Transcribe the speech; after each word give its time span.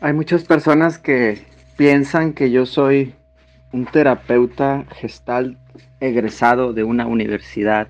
Hay 0.00 0.12
muchas 0.12 0.44
personas 0.44 0.96
que 0.96 1.42
piensan 1.76 2.32
que 2.32 2.52
yo 2.52 2.66
soy 2.66 3.14
un 3.72 3.84
terapeuta 3.84 4.86
gestal 4.94 5.58
egresado 5.98 6.72
de 6.72 6.84
una 6.84 7.08
universidad 7.08 7.88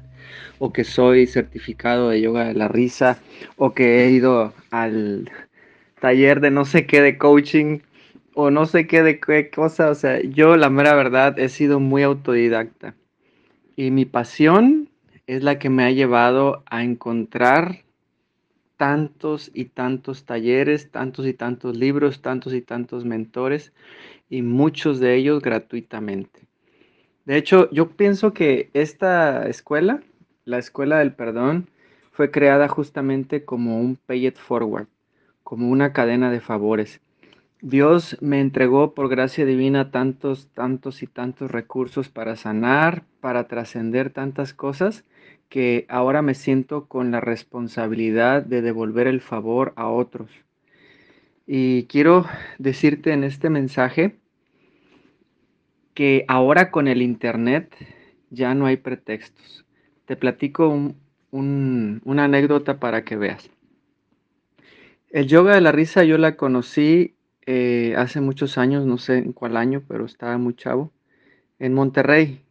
o 0.58 0.72
que 0.72 0.84
soy 0.84 1.26
certificado 1.26 2.08
de 2.08 2.22
yoga 2.22 2.46
de 2.46 2.54
la 2.54 2.66
risa 2.66 3.18
o 3.58 3.74
que 3.74 4.04
he 4.04 4.10
ido 4.10 4.54
al 4.70 5.30
taller 6.00 6.40
de 6.40 6.50
no 6.50 6.64
sé 6.64 6.86
qué 6.86 7.02
de 7.02 7.18
coaching 7.18 7.80
o 8.32 8.50
no 8.50 8.64
sé 8.64 8.86
qué 8.86 9.02
de 9.02 9.20
qué 9.20 9.50
cosa. 9.50 9.90
O 9.90 9.94
sea, 9.94 10.18
yo 10.22 10.56
la 10.56 10.70
mera 10.70 10.94
verdad 10.94 11.38
he 11.38 11.50
sido 11.50 11.78
muy 11.78 12.04
autodidacta 12.04 12.94
y 13.76 13.90
mi 13.90 14.06
pasión 14.06 14.88
es 15.26 15.42
la 15.42 15.58
que 15.58 15.68
me 15.68 15.84
ha 15.84 15.90
llevado 15.90 16.62
a 16.70 16.84
encontrar 16.84 17.84
tantos 18.78 19.50
y 19.52 19.66
tantos 19.66 20.24
talleres, 20.24 20.90
tantos 20.90 21.26
y 21.26 21.34
tantos 21.34 21.76
libros, 21.76 22.22
tantos 22.22 22.54
y 22.54 22.62
tantos 22.62 23.04
mentores 23.04 23.74
y 24.30 24.40
muchos 24.40 25.00
de 25.00 25.16
ellos 25.16 25.42
gratuitamente. 25.42 26.46
De 27.26 27.36
hecho, 27.36 27.68
yo 27.70 27.90
pienso 27.90 28.32
que 28.32 28.70
esta 28.72 29.46
escuela, 29.48 30.00
la 30.46 30.56
Escuela 30.56 31.00
del 31.00 31.12
Perdón, 31.12 31.68
fue 32.12 32.30
creada 32.30 32.68
justamente 32.68 33.44
como 33.44 33.80
un 33.80 33.96
pay 33.96 34.28
it 34.28 34.36
forward, 34.36 34.86
como 35.42 35.68
una 35.68 35.92
cadena 35.92 36.30
de 36.30 36.40
favores. 36.40 37.00
Dios 37.60 38.16
me 38.20 38.40
entregó 38.40 38.94
por 38.94 39.08
gracia 39.08 39.44
divina 39.44 39.90
tantos, 39.90 40.48
tantos 40.54 41.02
y 41.02 41.08
tantos 41.08 41.50
recursos 41.50 42.08
para 42.08 42.36
sanar, 42.36 43.04
para 43.20 43.48
trascender 43.48 44.10
tantas 44.10 44.54
cosas 44.54 45.04
que 45.48 45.86
ahora 45.88 46.22
me 46.22 46.34
siento 46.34 46.86
con 46.86 47.10
la 47.10 47.20
responsabilidad 47.20 48.42
de 48.42 48.62
devolver 48.62 49.06
el 49.06 49.20
favor 49.20 49.72
a 49.76 49.88
otros. 49.88 50.30
Y 51.46 51.84
quiero 51.84 52.26
decirte 52.58 53.12
en 53.12 53.24
este 53.24 53.48
mensaje 53.48 54.18
que 55.94 56.24
ahora 56.28 56.70
con 56.70 56.86
el 56.86 57.02
Internet 57.02 57.74
ya 58.30 58.54
no 58.54 58.66
hay 58.66 58.76
pretextos. 58.76 59.64
Te 60.04 60.16
platico 60.16 60.94
una 61.30 62.24
anécdota 62.24 62.78
para 62.78 63.04
que 63.04 63.16
veas. 63.16 63.50
El 65.10 65.26
yoga 65.26 65.54
de 65.54 65.62
la 65.62 65.72
risa 65.72 66.04
yo 66.04 66.18
la 66.18 66.36
conocí 66.36 67.14
eh, 67.46 67.94
hace 67.96 68.20
muchos 68.20 68.58
años, 68.58 68.84
no 68.84 68.98
sé 68.98 69.16
en 69.16 69.32
cuál 69.32 69.56
año, 69.56 69.82
pero 69.88 70.04
estaba 70.04 70.36
muy 70.36 70.54
chavo, 70.54 70.92
en 71.58 71.72
Monterrey. 71.72 72.42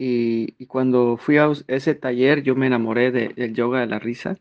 Y, 0.00 0.66
cuando 0.66 1.16
fui 1.16 1.38
a 1.38 1.50
ese 1.66 1.96
taller, 1.96 2.44
yo 2.44 2.54
me 2.54 2.68
enamoré 2.68 3.10
del 3.10 3.52
yoga 3.54 3.80
de 3.80 3.88
la 3.88 3.98
risa. 3.98 4.38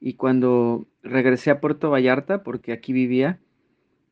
Y 0.00 0.14
cuando 0.14 0.86
regresé 1.02 1.50
a 1.50 1.60
Puerto 1.60 1.90
Vallarta, 1.90 2.44
porque 2.44 2.72
aquí 2.72 2.92
vivía, 2.92 3.40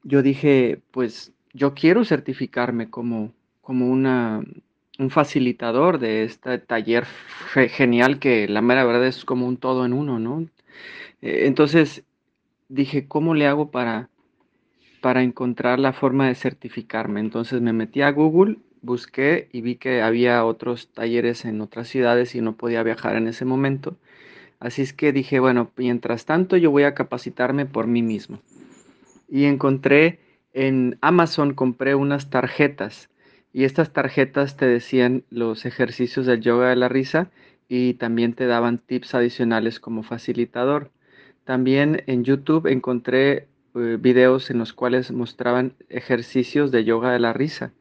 yo 0.03 0.23
dije, 0.23 0.81
pues 0.91 1.33
yo 1.53 1.75
quiero 1.75 2.05
certificarme 2.05 2.91
como, 2.91 3.33
como 3.61 3.89
una, 3.89 4.43
un 4.99 5.11
facilitador 5.11 6.01
de 6.01 6.25
este 6.25 6.59
taller 6.59 7.07
genial 7.55 8.19
que 8.19 8.49
la 8.49 8.61
mera 8.61 8.85
verdad 8.85 9.07
es 9.07 9.25
como 9.25 9.47
un 9.47 9.59
todo 9.59 9.87
en 9.87 9.93
uno, 9.93 10.19
¿no? 10.19 10.49
Eh, 11.23 11.47
entonces 11.47 12.05
dije, 12.69 13.07
¿cómo 13.07 13.35
le 13.35 13.47
hago 13.47 13.71
para, 13.71 14.11
para 15.01 15.23
encontrar 15.23 15.79
la 15.79 15.93
forma 15.93 16.27
de 16.27 16.35
certificarme? 16.35 17.21
Entonces 17.21 17.61
me 17.61 17.73
metí 17.73 18.03
a 18.03 18.11
Google 18.11 18.59
busqué 18.87 19.49
y 19.53 19.61
vi 19.61 19.77
que 19.77 20.01
había 20.01 20.45
otros 20.45 20.89
talleres 20.89 21.45
en 21.45 21.61
otras 21.61 21.89
ciudades 21.89 22.35
y 22.35 22.41
no 22.41 22.57
podía 22.57 22.83
viajar 22.83 23.17
en 23.17 23.29
ese 23.29 23.45
momento. 23.45 23.97
Así 24.61 24.81
es 24.81 24.95
que 24.95 25.13
dije, 25.13 25.41
bueno, 25.41 25.71
mientras 25.77 26.25
tanto 26.25 26.57
yo 26.57 26.71
voy 26.71 26.85
a 26.85 26.95
capacitarme 26.95 27.67
por 27.67 27.87
mí 27.87 28.03
mismo. 28.03 28.41
Y 29.29 29.45
encontré 29.45 30.21
en 30.55 30.97
Amazon, 31.03 31.53
compré 31.53 31.95
unas 31.95 32.31
tarjetas 32.31 33.11
y 33.53 33.65
estas 33.65 33.93
tarjetas 33.93 34.57
te 34.57 34.67
decían 34.67 35.25
los 35.31 35.67
ejercicios 35.67 36.25
del 36.25 36.41
yoga 36.41 36.71
de 36.71 36.77
la 36.77 36.89
risa 36.89 37.31
y 37.69 37.95
también 37.95 38.33
te 38.33 38.47
daban 38.47 38.79
tips 38.79 39.15
adicionales 39.15 39.81
como 39.81 40.03
facilitador. 40.03 40.91
También 41.45 42.03
en 42.07 42.25
YouTube 42.25 42.67
encontré 42.67 43.49
eh, 43.75 43.99
videos 44.01 44.51
en 44.51 44.59
los 44.59 44.73
cuales 44.73 45.11
mostraban 45.11 45.75
ejercicios 45.89 46.71
de 46.71 46.85
yoga 46.85 47.13
de 47.13 47.19
la 47.19 47.33
risa 47.33 47.73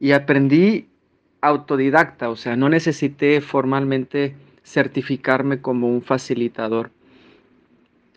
y 0.00 0.12
aprendí 0.12 0.88
autodidacta, 1.40 2.30
o 2.30 2.36
sea, 2.36 2.56
no 2.56 2.68
necesité 2.68 3.40
formalmente 3.40 4.34
certificarme 4.64 5.60
como 5.60 5.88
un 5.88 6.02
facilitador. 6.02 6.90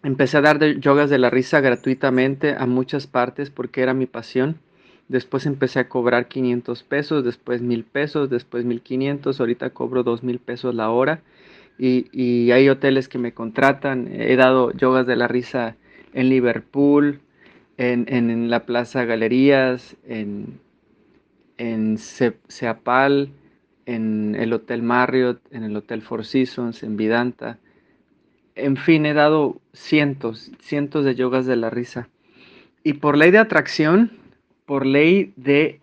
Empecé 0.01 0.37
a 0.37 0.41
dar 0.41 0.59
yogas 0.79 1.09
de 1.09 1.19
la 1.19 1.29
risa 1.29 1.59
gratuitamente 1.61 2.55
a 2.57 2.65
muchas 2.65 3.05
partes 3.05 3.49
porque 3.49 3.81
era 3.81 3.93
mi 3.93 4.05
pasión. 4.05 4.57
Después 5.09 5.45
empecé 5.45 5.79
a 5.79 5.89
cobrar 5.89 6.27
500 6.27 6.83
pesos, 6.83 7.23
después 7.23 7.61
1000 7.61 7.83
pesos, 7.83 8.29
después 8.29 8.63
1500, 8.63 9.39
ahorita 9.39 9.71
cobro 9.71 10.03
2000 10.03 10.39
pesos 10.39 10.73
la 10.73 10.89
hora. 10.89 11.21
Y, 11.77 12.51
hay 12.51 12.67
hoteles 12.69 13.07
que 13.07 13.17
me 13.17 13.33
contratan. 13.33 14.09
He 14.11 14.35
dado 14.35 14.71
yogas 14.73 15.07
de 15.07 15.15
la 15.15 15.27
risa 15.27 15.75
en 16.13 16.29
Liverpool, 16.29 17.21
en, 17.77 18.05
en 18.07 18.49
la 18.49 18.65
Plaza 18.65 19.05
Galerías, 19.05 19.95
en, 20.07 20.59
en 21.59 21.97
Seapal, 21.97 23.29
en 23.85 24.35
el 24.35 24.53
Hotel 24.53 24.81
Marriott, 24.81 25.41
en 25.51 25.63
el 25.63 25.75
Hotel 25.75 26.01
Four 26.01 26.25
Seasons, 26.25 26.83
en 26.83 26.95
Vidanta. 26.95 27.59
En 28.55 28.77
fin, 28.77 29.05
he 29.05 29.13
dado 29.13 29.59
cientos, 29.73 30.51
cientos 30.61 31.05
de 31.05 31.15
yogas 31.15 31.45
de 31.45 31.57
la 31.57 31.69
risa. 31.69 32.07
Y 32.83 32.93
por 32.93 33.17
ley 33.17 33.31
de 33.31 33.39
atracción, 33.39 34.11
por 34.65 34.85
ley 34.85 35.33
de 35.35 35.81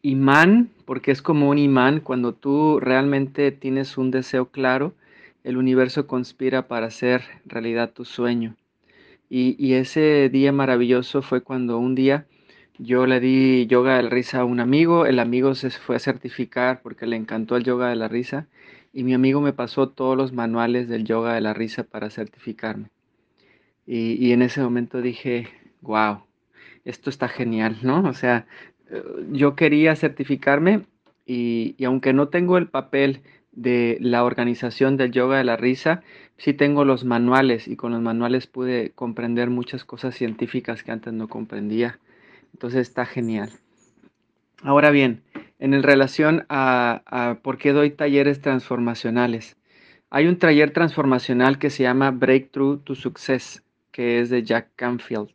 imán, 0.00 0.70
porque 0.86 1.10
es 1.10 1.20
como 1.20 1.50
un 1.50 1.58
imán, 1.58 2.00
cuando 2.00 2.32
tú 2.32 2.80
realmente 2.80 3.52
tienes 3.52 3.98
un 3.98 4.10
deseo 4.10 4.46
claro, 4.46 4.94
el 5.44 5.58
universo 5.58 6.06
conspira 6.06 6.68
para 6.68 6.86
hacer 6.86 7.22
realidad 7.44 7.92
tu 7.92 8.06
sueño. 8.06 8.56
Y, 9.28 9.56
y 9.58 9.74
ese 9.74 10.30
día 10.30 10.52
maravilloso 10.52 11.20
fue 11.20 11.42
cuando 11.42 11.78
un 11.78 11.94
día 11.94 12.26
yo 12.78 13.06
le 13.06 13.20
di 13.20 13.66
yoga 13.66 13.96
de 13.96 14.04
la 14.04 14.10
risa 14.10 14.40
a 14.40 14.44
un 14.44 14.60
amigo, 14.60 15.06
el 15.06 15.18
amigo 15.18 15.54
se 15.54 15.70
fue 15.70 15.96
a 15.96 15.98
certificar 15.98 16.80
porque 16.82 17.06
le 17.06 17.16
encantó 17.16 17.56
el 17.56 17.64
yoga 17.64 17.88
de 17.88 17.96
la 17.96 18.08
risa 18.08 18.46
y 18.92 19.04
mi 19.04 19.14
amigo 19.14 19.40
me 19.40 19.52
pasó 19.52 19.88
todos 19.88 20.16
los 20.16 20.32
manuales 20.32 20.88
del 20.88 21.04
yoga 21.04 21.34
de 21.34 21.40
la 21.40 21.54
risa 21.54 21.84
para 21.84 22.10
certificarme. 22.10 22.90
Y, 23.86 24.32
en 24.32 24.42
ese 24.42 24.60
momento 24.60 25.00
dije, 25.00 25.48
wow, 25.80 26.20
esto 26.84 27.08
está 27.08 27.26
genial, 27.28 27.78
¿no? 27.82 28.06
O 28.06 28.12
sea, 28.12 28.46
eh, 28.90 29.02
yo 29.32 29.56
quería 29.56 29.96
certificarme 29.96 30.82
y, 31.24 31.74
y 31.78 31.84
aunque 31.84 32.12
no 32.12 32.28
tengo 32.28 32.58
el 32.58 32.68
papel 32.68 33.22
de 33.52 33.96
la 34.00 34.24
organización 34.24 34.96
del 34.98 35.10
yoga 35.12 35.38
de 35.38 35.44
la 35.44 35.56
risa, 35.56 36.02
sí 36.36 36.52
tengo 36.52 36.84
los 36.84 37.04
manuales 37.04 37.66
y 37.66 37.76
con 37.76 37.92
los 37.92 38.02
manuales 38.02 38.46
pude 38.46 38.92
comprender 38.94 39.48
muchas 39.50 39.84
cosas 39.84 40.14
científicas 40.14 40.82
que 40.82 40.92
antes 40.92 41.14
no 41.14 41.28
comprendía. 41.28 41.98
Entonces 42.52 42.88
está 42.88 43.06
genial. 43.06 43.50
Ahora 44.62 44.90
bien, 44.90 45.22
en 45.58 45.82
relación 45.82 46.46
a, 46.48 47.38
por 47.42 47.58
qué 47.58 47.72
doy 47.72 47.90
talleres 47.90 48.40
transformacionales. 48.40 49.56
Hay 50.10 50.26
un 50.26 50.38
taller 50.38 50.72
transformacional 50.72 51.58
que 51.58 51.70
se 51.70 51.82
llama 51.82 52.10
Breakthrough 52.10 52.82
to 52.82 52.94
Success, 52.94 53.62
que 53.92 54.20
es 54.20 54.30
de 54.30 54.42
Jack 54.42 54.70
Canfield. 54.76 55.28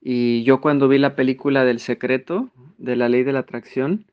Y 0.00 0.42
yo 0.44 0.60
cuando 0.60 0.88
vi 0.88 0.98
la 0.98 1.16
película 1.16 1.64
del 1.64 1.80
secreto 1.80 2.50
de 2.78 2.96
la 2.96 3.08
ley 3.08 3.22
de 3.22 3.32
la 3.32 3.40
atracción, 3.40 4.06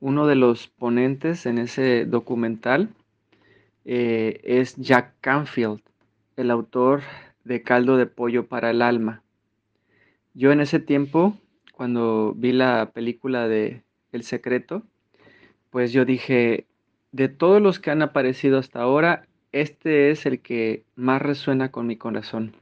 uno 0.00 0.26
de 0.26 0.34
los 0.34 0.68
ponentes 0.68 1.46
en 1.46 1.58
ese 1.58 2.04
documental 2.04 2.90
eh, 3.84 4.40
es 4.44 4.76
Jack 4.76 5.14
Canfield, 5.20 5.80
el 6.36 6.50
autor 6.50 7.02
de 7.44 7.62
Caldo 7.62 7.96
de 7.96 8.06
Pollo 8.06 8.46
para 8.46 8.70
el 8.70 8.82
Alma. 8.82 9.22
Yo 10.34 10.52
en 10.52 10.60
ese 10.60 10.80
tiempo 10.80 11.38
cuando 11.76 12.32
vi 12.34 12.52
la 12.52 12.90
película 12.94 13.48
de 13.48 13.82
El 14.10 14.22
Secreto, 14.22 14.82
pues 15.68 15.92
yo 15.92 16.06
dije, 16.06 16.66
de 17.12 17.28
todos 17.28 17.60
los 17.60 17.78
que 17.78 17.90
han 17.90 18.00
aparecido 18.00 18.58
hasta 18.58 18.80
ahora, 18.80 19.26
este 19.52 20.10
es 20.10 20.24
el 20.24 20.40
que 20.40 20.84
más 20.94 21.20
resuena 21.20 21.70
con 21.70 21.86
mi 21.86 21.96
corazón. 21.96 22.56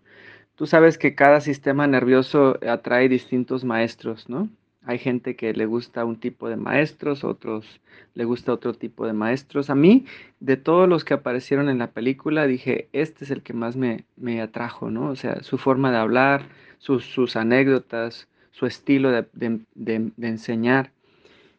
Tú 0.56 0.66
sabes 0.66 0.98
que 0.98 1.14
cada 1.14 1.40
sistema 1.40 1.86
nervioso 1.86 2.58
atrae 2.68 3.08
distintos 3.08 3.64
maestros, 3.64 4.28
¿no? 4.28 4.48
Hay 4.82 4.98
gente 4.98 5.36
que 5.36 5.52
le 5.52 5.66
gusta 5.66 6.04
un 6.04 6.18
tipo 6.18 6.48
de 6.48 6.56
maestros, 6.56 7.22
otros 7.22 7.80
le 8.14 8.24
gusta 8.24 8.52
otro 8.52 8.74
tipo 8.74 9.06
de 9.06 9.12
maestros. 9.12 9.70
A 9.70 9.76
mí, 9.76 10.06
de 10.40 10.56
todos 10.56 10.88
los 10.88 11.04
que 11.04 11.14
aparecieron 11.14 11.68
en 11.68 11.78
la 11.78 11.92
película, 11.92 12.48
dije, 12.48 12.88
este 12.92 13.24
es 13.24 13.30
el 13.30 13.42
que 13.42 13.52
más 13.52 13.76
me, 13.76 14.06
atrajo, 14.42 14.90
¿no? 14.90 15.10
O 15.10 15.16
sea, 15.16 15.40
su 15.44 15.56
forma 15.56 15.92
de 15.92 15.98
hablar, 15.98 16.48
sus, 16.78 17.04
sus 17.04 17.36
anécdotas, 17.36 18.28
su 18.54 18.66
estilo 18.66 19.10
de, 19.10 20.12
enseñar. 20.22 20.92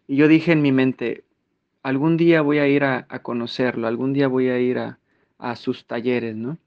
Y 0.07 0.15
yo 0.15 0.29
dije 0.29 0.53
en 0.53 0.61
mi 0.61 0.71
mente, 0.71 1.25
algún 1.83 2.15
día 2.15 2.41
voy 2.41 2.59
a 2.59 2.67
ir 2.69 2.85
a, 2.85 3.05
conocerlo, 3.21 3.87
algún 3.87 4.13
día 4.13 4.29
voy 4.29 4.47
a 4.47 4.59
ir 4.59 4.79
a, 4.79 4.97
a, 5.37 5.57
sus 5.57 5.85
talleres, 5.85 6.37
¿no? 6.37 6.57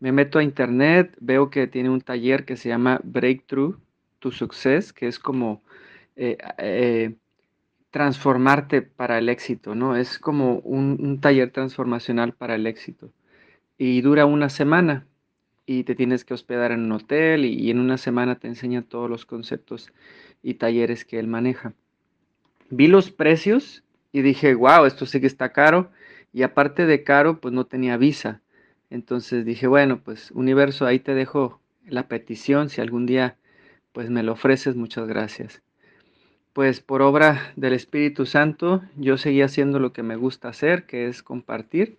Me 0.00 0.12
meto 0.12 0.38
a 0.38 0.42
internet, 0.42 1.14
veo 1.20 1.50
que 1.50 1.66
tiene 1.66 1.90
un 1.90 2.00
taller 2.00 2.46
que 2.46 2.56
se 2.56 2.70
llama 2.70 3.00
Breakthrough 3.04 3.76
to 4.18 4.30
Success, 4.30 4.94
que 4.94 5.08
es 5.08 5.18
como 5.18 5.62
eh, 6.16 6.38
eh, 6.56 7.14
transformarte 7.90 8.80
para 8.80 9.18
el 9.18 9.28
éxito, 9.28 9.74
¿no? 9.74 9.94
Es 9.94 10.18
como 10.18 10.60
un, 10.60 11.20
taller 11.20 11.50
transformacional 11.50 12.32
para 12.32 12.54
el 12.54 12.66
éxito. 12.66 13.10
Y 13.76 14.00
dura 14.00 14.24
una 14.24 14.48
semana 14.48 15.06
y 15.66 15.82
te 15.82 15.96
tienes 15.96 16.24
que 16.24 16.32
hospedar 16.32 16.70
en 16.70 16.84
un 16.84 16.92
hotel 16.92 17.44
y, 17.44 17.70
en 17.70 17.80
una 17.80 17.98
semana 17.98 18.36
te 18.36 18.46
enseña 18.46 18.82
todos 18.82 19.10
los 19.10 19.26
conceptos 19.26 19.92
y 20.42 20.54
talleres 20.54 21.04
que 21.04 21.18
él 21.18 21.26
maneja. 21.26 21.74
Vi 22.70 22.86
los 22.86 23.10
precios 23.10 23.82
y 24.12 24.22
dije, 24.22 24.54
wow, 24.54 24.84
esto 24.86 25.04
sí 25.06 25.20
que 25.20 25.26
está 25.26 25.52
caro. 25.52 25.90
Y 26.32 26.42
aparte 26.42 26.86
de 26.86 27.02
caro, 27.02 27.40
pues 27.40 27.52
no 27.52 27.66
tenía 27.66 27.96
visa. 27.96 28.40
Entonces 28.90 29.44
dije, 29.44 29.66
bueno, 29.66 30.00
pues 30.02 30.30
universo, 30.30 30.86
ahí 30.86 31.00
te 31.00 31.14
dejo 31.14 31.60
la 31.86 32.06
petición. 32.06 32.70
Si 32.70 32.80
algún 32.80 33.06
día 33.06 33.36
pues 33.92 34.10
me 34.10 34.22
lo 34.22 34.32
ofreces, 34.32 34.76
muchas 34.76 35.08
gracias. 35.08 35.62
Pues 36.52 36.80
por 36.80 37.02
obra 37.02 37.52
del 37.56 37.72
Espíritu 37.72 38.24
Santo, 38.24 38.82
yo 38.96 39.18
seguí 39.18 39.42
haciendo 39.42 39.78
lo 39.78 39.92
que 39.92 40.02
me 40.02 40.16
gusta 40.16 40.48
hacer, 40.48 40.86
que 40.86 41.08
es 41.08 41.22
compartir. 41.22 41.98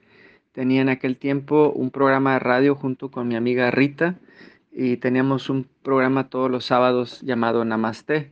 Tenía 0.58 0.82
en 0.82 0.90
aquel 0.90 1.18
tiempo 1.18 1.72
un 1.72 1.92
programa 1.92 2.34
de 2.34 2.40
radio 2.40 2.74
junto 2.74 3.12
con 3.12 3.28
mi 3.28 3.36
amiga 3.36 3.70
Rita 3.70 4.16
y 4.72 4.98
teníamos 4.98 5.52
un 5.52 5.68
programa 5.84 6.30
todos 6.30 6.50
los 6.50 6.66
sábados 6.66 7.22
llamado 7.22 7.64
Namaste. 7.64 8.32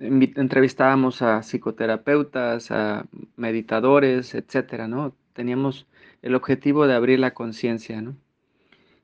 Entrevistábamos 0.00 1.22
a 1.22 1.44
psicoterapeutas, 1.44 2.72
a 2.72 3.06
meditadores, 3.36 4.34
etcétera, 4.34 4.88
¿no? 4.88 5.14
Teníamos 5.32 5.86
el 6.22 6.34
objetivo 6.34 6.88
de 6.88 6.94
abrir 6.94 7.20
la 7.20 7.34
conciencia, 7.34 8.02
¿no? 8.02 8.16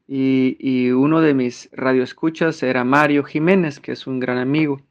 Y, 0.08 0.90
uno 0.90 1.20
de 1.20 1.34
mis 1.34 1.70
radioescuchas 1.70 2.64
era 2.64 2.82
Mario 2.82 3.22
Jiménez, 3.22 3.78
que 3.78 3.92
es 3.92 4.08
un 4.08 4.18
gran 4.18 4.38
amigo. 4.38 4.82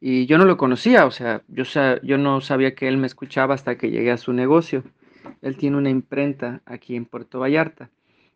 Y 0.00 0.26
yo 0.26 0.38
no 0.38 0.44
lo 0.44 0.56
conocía, 0.56 1.06
o 1.06 1.12
sea, 1.12 1.42
yo, 1.46 1.62
yo 2.02 2.18
no 2.18 2.40
sabía 2.40 2.74
que 2.74 2.88
él 2.88 2.96
me 2.96 3.06
escuchaba 3.06 3.54
hasta 3.54 3.78
que 3.78 3.92
llegué 3.92 4.10
a 4.10 4.16
su 4.16 4.32
negocio. 4.32 4.82
Él 5.42 5.56
tiene 5.56 5.76
una 5.76 5.90
imprenta 5.90 6.62
aquí 6.66 6.96
en 6.96 7.04
Puerto 7.04 7.40
Vallarta. 7.40 7.90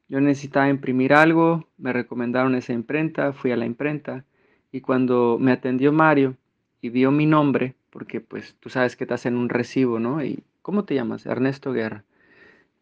Yo 0.08 0.20
necesitaba 0.20 0.68
imprimir 0.68 1.12
algo, 1.12 1.68
me 1.78 1.92
recomendaron 1.92 2.54
esa 2.54 2.72
imprenta, 2.72 3.32
fui 3.32 3.52
a 3.52 3.56
la 3.56 3.66
imprenta 3.66 4.24
y 4.72 4.80
cuando 4.80 5.38
me 5.40 5.52
atendió 5.52 5.92
Mario 5.92 6.36
y 6.80 6.90
vio 6.90 7.10
mi 7.10 7.26
nombre, 7.26 7.74
porque 7.90 8.20
pues 8.20 8.56
tú 8.60 8.70
sabes 8.70 8.96
que 8.96 9.06
te 9.06 9.14
hacen 9.14 9.36
un 9.36 9.48
recibo, 9.48 9.98
¿no? 9.98 10.22
Y 10.24 10.42
¿cómo 10.62 10.84
te 10.84 10.94
llamas? 10.94 11.26
Ernesto 11.26 11.72
Guerra. 11.72 12.04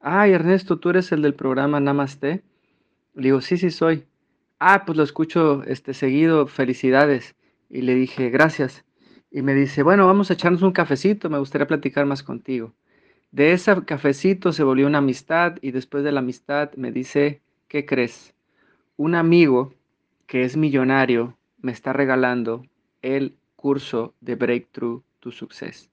Ay, 0.01 0.33
Ernesto, 0.33 0.79
tú 0.79 0.91
eres 0.91 1.11
el 1.13 1.23
del 1.23 1.35
programa 1.35 1.81
Namaste. 1.81 2.43
Le 3.15 3.23
digo, 3.23 3.41
sí, 3.41 3.57
sí 3.59 3.71
soy. 3.71 4.05
Ah, 4.61 4.85
pues 4.87 4.97
lo 4.97 5.05
escucho 5.05 5.65
este, 5.65 5.95
seguido, 5.95 6.47
felicidades. 6.47 7.35
Y 7.69 7.83
le 7.83 7.95
dije, 7.95 8.31
gracias. 8.31 8.85
Y 9.31 9.43
me 9.43 9.55
dice, 9.55 9.83
bueno, 9.83 10.07
vamos 10.07 10.31
a 10.31 10.35
echarnos 10.35 10.63
un 10.63 10.73
cafecito, 10.73 11.29
me 11.29 11.39
gustaría 11.39 11.67
platicar 11.67 12.07
más 12.07 12.23
contigo. 12.23 12.75
De 13.31 13.53
ese 13.53 13.85
cafecito 13.85 14.53
se 14.53 14.65
volvió 14.65 14.87
una 14.87 14.99
amistad 14.99 15.57
y 15.61 15.71
después 15.71 16.03
de 16.03 16.13
la 16.13 16.21
amistad 16.21 16.73
me 16.75 16.93
dice, 16.93 17.43
¿qué 17.69 17.85
crees? 17.85 18.35
Un 18.97 19.15
amigo 19.15 19.75
que 20.27 20.45
es 20.45 20.57
millonario 20.57 21.37
me 21.61 21.73
está 21.73 21.93
regalando 21.93 22.65
el 23.03 23.37
curso 23.57 24.15
de 24.21 24.35
Breakthrough 24.35 25.03
to 25.21 25.31
Success. 25.31 25.91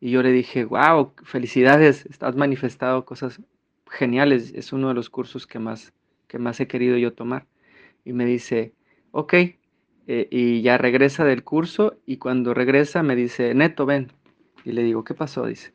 Y 0.00 0.10
yo 0.10 0.22
le 0.22 0.32
dije, 0.32 0.64
wow, 0.64 1.12
felicidades, 1.22 2.04
estás 2.06 2.36
manifestado 2.36 3.04
cosas 3.04 3.40
geniales, 3.88 4.52
es 4.54 4.72
uno 4.72 4.88
de 4.88 4.94
los 4.94 5.08
cursos 5.08 5.46
que 5.46 5.58
más 5.58 5.92
que 6.32 6.38
más 6.38 6.58
he 6.60 6.66
querido 6.66 6.96
yo 6.96 7.12
tomar. 7.12 7.46
Y 8.06 8.14
me 8.14 8.24
dice, 8.24 8.72
ok, 9.10 9.34
eh, 9.34 10.28
y 10.30 10.62
ya 10.62 10.78
regresa 10.78 11.24
del 11.24 11.44
curso 11.44 11.98
y 12.06 12.16
cuando 12.16 12.54
regresa 12.54 13.02
me 13.02 13.14
dice, 13.14 13.54
Neto, 13.54 13.84
ven. 13.84 14.10
Y 14.64 14.72
le 14.72 14.82
digo, 14.82 15.04
¿qué 15.04 15.12
pasó? 15.12 15.44
Dice, 15.44 15.72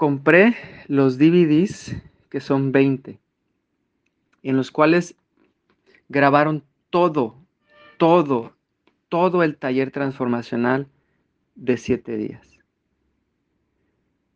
compré 0.00 0.56
los 0.88 1.18
DVDs, 1.18 1.94
que 2.30 2.40
son 2.40 2.72
20, 2.72 3.18
en 4.42 4.56
los 4.56 4.70
cuales 4.70 5.14
grabaron 6.08 6.64
todo, 6.88 7.36
todo, 7.98 8.56
todo 9.10 9.42
el 9.42 9.58
taller 9.58 9.90
transformacional 9.90 10.88
de 11.54 11.76
siete 11.76 12.16
días. 12.16 12.48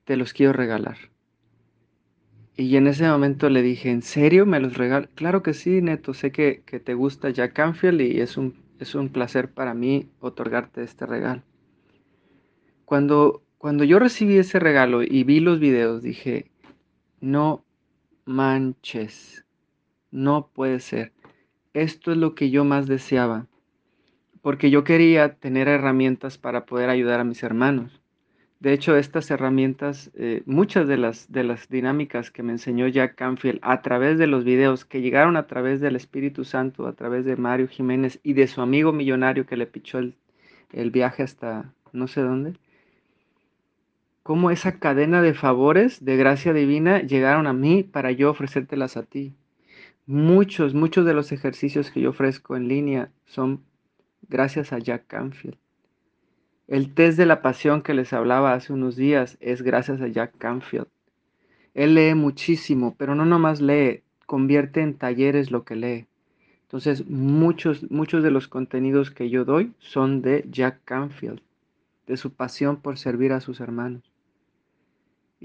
Te 0.04 0.18
los 0.18 0.34
quiero 0.34 0.52
regalar. 0.52 0.98
Y 2.58 2.76
en 2.76 2.86
ese 2.86 3.08
momento 3.08 3.48
le 3.48 3.62
dije, 3.62 3.90
¿en 3.90 4.02
serio 4.02 4.44
me 4.44 4.60
los 4.60 4.76
regalas? 4.76 5.08
Claro 5.14 5.42
que 5.42 5.54
sí, 5.54 5.80
Neto, 5.80 6.12
sé 6.12 6.30
que, 6.30 6.56
te 6.60 6.92
gusta 6.92 7.30
Jack 7.30 7.54
Canfield 7.54 8.02
y 8.02 8.20
es 8.20 8.36
un, 8.36 8.54
es 8.80 8.94
un 8.94 9.08
placer 9.08 9.50
para 9.50 9.72
mí 9.72 10.10
otorgarte 10.20 10.82
este 10.82 11.06
regalo. 11.06 11.40
Cuando, 12.84 13.43
cuando 13.64 13.84
yo 13.84 13.98
recibí 13.98 14.36
ese 14.36 14.58
regalo 14.58 15.02
y 15.02 15.24
vi 15.24 15.40
los 15.40 15.58
videos, 15.58 16.02
dije, 16.02 16.50
no 17.22 17.64
manches, 18.26 19.46
no 20.10 20.50
puede 20.52 20.80
ser. 20.80 21.12
Esto 21.72 22.12
es 22.12 22.18
lo 22.18 22.34
que 22.34 22.50
yo 22.50 22.66
más 22.66 22.86
deseaba, 22.86 23.46
porque 24.42 24.68
yo 24.68 24.84
quería 24.84 25.36
tener 25.36 25.66
herramientas 25.68 26.36
para 26.36 26.66
poder 26.66 26.90
ayudar 26.90 27.20
a 27.20 27.24
mis 27.24 27.42
hermanos. 27.42 28.02
De 28.60 28.74
hecho, 28.74 28.98
estas 28.98 29.30
herramientas, 29.30 30.10
eh, 30.12 30.42
muchas 30.44 30.86
de 30.86 30.98
las, 30.98 31.32
de 31.32 31.44
las 31.44 31.66
dinámicas 31.70 32.30
que 32.30 32.42
me 32.42 32.52
enseñó 32.52 32.86
Jack 32.88 33.14
Canfield 33.14 33.60
a 33.62 33.80
través 33.80 34.18
de 34.18 34.26
los 34.26 34.44
videos 34.44 34.84
que 34.84 35.00
llegaron 35.00 35.38
a 35.38 35.46
través 35.46 35.80
del 35.80 35.96
Espíritu 35.96 36.44
Santo, 36.44 36.86
a 36.86 36.92
través 36.92 37.24
de 37.24 37.36
Mario 37.36 37.68
Jiménez 37.68 38.20
y 38.22 38.34
de 38.34 38.46
su 38.46 38.60
amigo 38.60 38.92
millonario 38.92 39.46
que 39.46 39.56
le 39.56 39.66
pichó 39.66 40.00
el, 40.00 40.16
el 40.70 40.90
viaje 40.90 41.22
hasta 41.22 41.72
no 41.94 42.08
sé 42.08 42.20
dónde, 42.20 42.58
cómo 44.24 44.50
esa 44.50 44.78
cadena 44.78 45.20
de 45.20 45.34
favores 45.34 46.02
de 46.02 46.16
gracia 46.16 46.54
divina 46.54 47.02
llegaron 47.02 47.46
a 47.46 47.52
mí 47.52 47.82
para 47.82 48.10
yo 48.10 48.30
ofrecértelas 48.30 48.96
a 48.96 49.02
ti. 49.02 49.34
Muchos, 50.06 50.72
muchos 50.72 51.04
de 51.04 51.12
los 51.12 51.30
ejercicios 51.30 51.90
que 51.90 52.00
yo 52.00 52.08
ofrezco 52.08 52.56
en 52.56 52.66
línea 52.66 53.10
son 53.26 53.62
gracias 54.26 54.72
a 54.72 54.78
Jack 54.78 55.06
Canfield. 55.08 55.58
El 56.66 56.94
test 56.94 57.18
de 57.18 57.26
la 57.26 57.42
pasión 57.42 57.82
que 57.82 57.92
les 57.92 58.14
hablaba 58.14 58.54
hace 58.54 58.72
unos 58.72 58.96
días 58.96 59.36
es 59.40 59.60
gracias 59.60 60.00
a 60.00 60.08
Jack 60.08 60.38
Canfield. 60.38 60.88
Él 61.74 61.94
lee 61.94 62.14
muchísimo, 62.14 62.94
pero 62.96 63.14
no 63.14 63.26
nomás 63.26 63.60
lee, 63.60 64.04
convierte 64.24 64.80
en 64.80 64.94
talleres 64.94 65.50
lo 65.50 65.64
que 65.64 65.76
lee. 65.76 66.06
Entonces, 66.62 67.06
muchos, 67.10 67.90
muchos 67.90 68.22
de 68.22 68.30
los 68.30 68.48
contenidos 68.48 69.10
que 69.10 69.28
yo 69.28 69.44
doy 69.44 69.74
son 69.80 70.22
de 70.22 70.46
Jack 70.50 70.80
Canfield, 70.86 71.42
de 72.06 72.16
su 72.16 72.32
pasión 72.32 72.78
por 72.78 72.96
servir 72.96 73.32
a 73.32 73.40
sus 73.42 73.60
hermanos. 73.60 74.13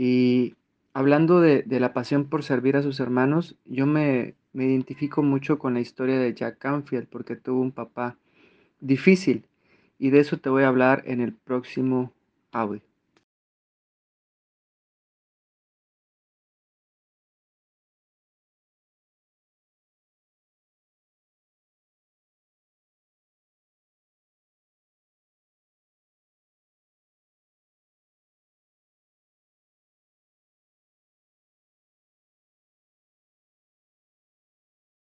Y 0.02 0.56
hablando 0.94 1.42
de, 1.42 1.66
la 1.68 1.92
pasión 1.92 2.30
por 2.30 2.44
servir 2.44 2.78
a 2.78 2.82
sus 2.82 3.02
hermanos, 3.02 3.58
yo 3.66 3.86
me, 3.86 4.34
me 4.54 4.64
identifico 4.64 5.24
mucho 5.24 5.60
con 5.60 5.74
la 5.74 5.82
historia 5.82 6.18
de 6.18 6.34
Jack 6.34 6.58
Canfield 6.58 7.10
porque 7.10 7.36
tuvo 7.36 7.60
un 7.60 7.74
papá 7.74 8.16
difícil 8.80 9.46
y 9.98 10.12
de 10.12 10.22
eso 10.22 10.38
te 10.38 10.50
voy 10.50 10.64
a 10.64 10.70
hablar 10.70 11.04
en 11.06 11.20
el 11.20 11.34
próximo 11.34 12.14
audio. 12.54 12.89